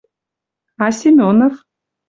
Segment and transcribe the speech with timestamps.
[0.85, 1.55] —А Семенов?